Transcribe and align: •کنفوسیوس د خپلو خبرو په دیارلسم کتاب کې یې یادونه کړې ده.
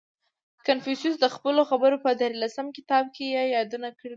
•کنفوسیوس 0.67 1.15
د 1.19 1.25
خپلو 1.35 1.61
خبرو 1.69 1.97
په 2.03 2.09
دیارلسم 2.19 2.67
کتاب 2.77 3.05
کې 3.15 3.23
یې 3.35 3.43
یادونه 3.55 3.89
کړې 3.97 4.09
ده. 4.09 4.09